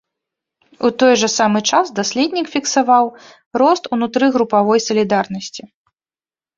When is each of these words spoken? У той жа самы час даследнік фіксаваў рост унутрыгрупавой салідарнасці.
У 0.87 0.89
той 1.03 1.13
жа 1.23 1.29
самы 1.33 1.59
час 1.71 1.91
даследнік 2.01 2.51
фіксаваў 2.55 3.13
рост 3.65 3.83
унутрыгрупавой 3.95 4.87
салідарнасці. 4.91 5.63